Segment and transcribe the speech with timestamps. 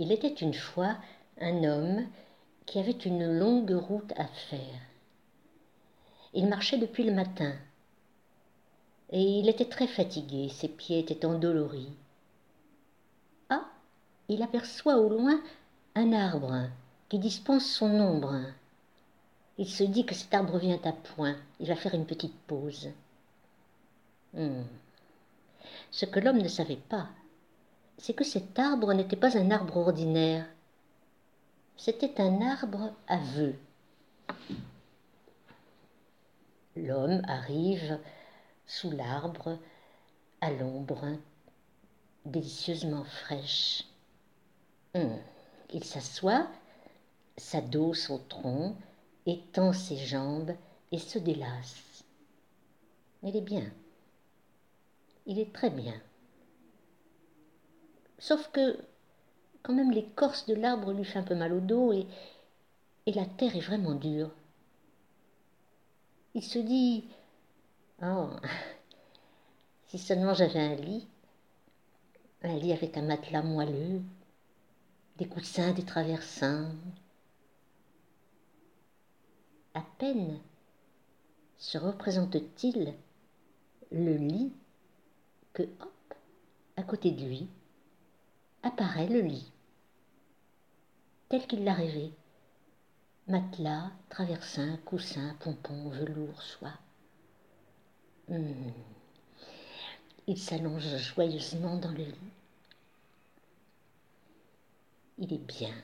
[0.00, 0.96] Il était une fois
[1.42, 2.06] un homme
[2.64, 4.80] qui avait une longue route à faire.
[6.32, 7.52] Il marchait depuis le matin
[9.10, 11.92] et il était très fatigué, ses pieds étaient endoloris.
[13.50, 13.66] Ah,
[14.30, 15.38] il aperçoit au loin
[15.94, 16.70] un arbre
[17.10, 18.40] qui dispense son ombre.
[19.58, 22.88] Il se dit que cet arbre vient à point, il va faire une petite pause.
[24.32, 24.62] Hmm.
[25.90, 27.10] Ce que l'homme ne savait pas,
[28.00, 30.46] c'est que cet arbre n'était pas un arbre ordinaire,
[31.76, 33.58] c'était un arbre à vœux.
[36.76, 37.98] L'homme arrive
[38.66, 39.58] sous l'arbre,
[40.40, 41.04] à l'ombre,
[42.24, 43.84] délicieusement fraîche.
[44.94, 45.18] Hum,
[45.74, 46.46] il s'assoit,
[47.36, 48.76] s'adosse au tronc,
[49.26, 50.54] étend ses jambes
[50.90, 52.02] et se délasse.
[53.22, 53.70] Il est bien.
[55.26, 56.00] Il est très bien.
[58.20, 58.78] Sauf que
[59.62, 62.06] quand même l'écorce de l'arbre lui fait un peu mal au dos et,
[63.06, 64.30] et la terre est vraiment dure.
[66.34, 67.04] Il se dit
[68.02, 68.28] Oh,
[69.88, 71.08] si seulement j'avais un lit,
[72.42, 74.02] un lit avec un matelas moelleux,
[75.16, 76.74] des coussins, des traversins.
[79.72, 80.38] À peine
[81.56, 82.94] se représente-t-il
[83.92, 84.52] le lit
[85.54, 86.14] que, hop,
[86.76, 87.48] à côté de lui,
[88.62, 89.50] apparaît le lit,
[91.28, 92.12] tel qu'il l'a rêvé.
[93.28, 96.74] Matelas, traversin, coussin, pompon, velours, soie.
[98.28, 98.72] Hmm.
[100.26, 102.32] Il s'allonge joyeusement dans le lit.
[105.18, 105.74] Il est bien.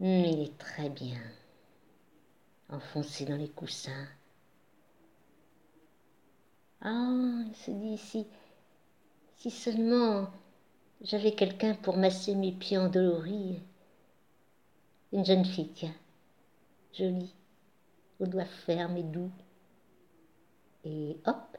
[0.00, 1.20] Hmm, il est très bien.
[2.68, 4.08] Enfoncé dans les coussins.
[6.80, 8.26] Ah, il se dit si,
[9.36, 10.28] si seulement
[11.02, 13.60] j'avais quelqu'un pour masser mes pieds endoloris.
[15.12, 15.94] Une jeune fille, tiens,
[16.92, 17.34] jolie,
[18.18, 19.30] aux doigts fermes et doux.
[20.84, 21.58] Et hop,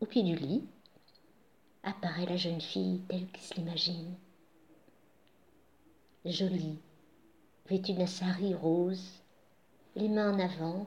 [0.00, 0.64] au pied du lit,
[1.82, 4.14] apparaît la jeune fille telle qu'il se l'imagine.
[6.24, 6.78] Jolie,
[7.66, 9.20] vêtue d'un sari rose,
[9.94, 10.86] les mains en avant,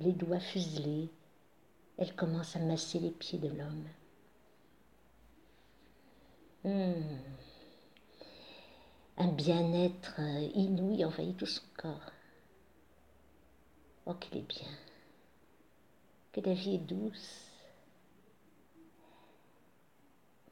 [0.00, 1.08] les doigts fuselés,
[1.98, 3.86] elle commence à masser les pieds de l'homme.
[6.64, 6.92] Hmm.
[9.16, 12.12] Un bien-être euh, inouï envahit tout son corps.
[14.06, 14.68] Oh, qu'il est bien.
[16.32, 17.48] Que la vie est douce.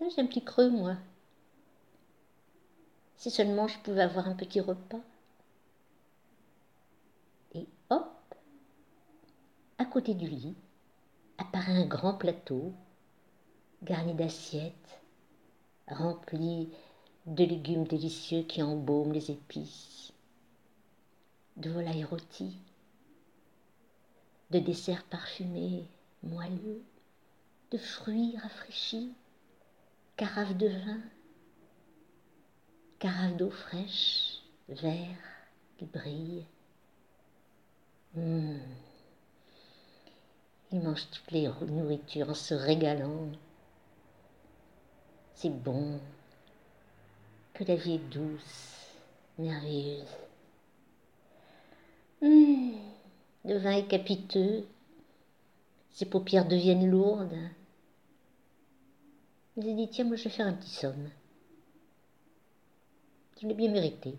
[0.00, 0.96] J'ai un petit creux, moi.
[3.16, 5.00] Si seulement je pouvais avoir un petit repas.
[7.54, 8.34] Et hop,
[9.76, 10.56] à côté du lit,
[11.36, 12.72] apparaît un grand plateau
[13.82, 15.00] garni d'assiettes
[15.90, 16.68] rempli
[17.26, 20.12] de légumes délicieux qui embaument les épices,
[21.56, 22.56] de volailles rôties,
[24.50, 25.84] de desserts parfumés,
[26.22, 26.82] moelleux,
[27.70, 29.12] de fruits rafraîchis,
[30.16, 31.00] carafes de vin,
[32.98, 35.16] carafes d'eau fraîche, verre
[35.76, 36.44] qui brille.
[38.14, 38.56] Mmh.
[40.72, 43.28] Il mange toutes les nourritures en se régalant
[45.40, 46.00] c'est bon,
[47.54, 48.88] que la vie est douce,
[49.38, 50.16] merveilleuse.
[52.20, 52.72] Hum,
[53.44, 54.66] le vin est capiteux,
[55.92, 57.38] ses paupières deviennent lourdes.
[59.56, 61.08] Il dit, tiens, moi je vais faire un petit somme.
[63.40, 64.18] Je l'ai bien mérité.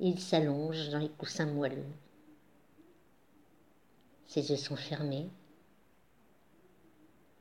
[0.00, 1.84] il s'allonge dans les coussins moelleux.
[4.26, 5.28] Ses yeux sont fermés.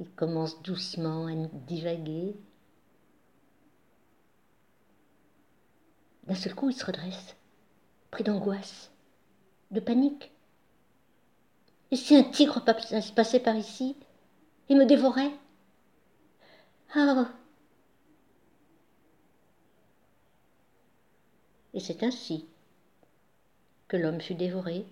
[0.00, 1.34] Il commence doucement à
[1.66, 2.34] divaguer.
[6.24, 7.36] D'un seul coup, il se redresse,
[8.10, 8.90] pris d'angoisse,
[9.70, 10.32] de panique.
[11.90, 12.64] Et si un tigre
[13.14, 13.94] passait par ici
[14.70, 15.32] et me dévorait?
[16.94, 17.30] Ah
[21.74, 22.46] Et c'est ainsi
[23.86, 24.86] que l'homme fut dévoré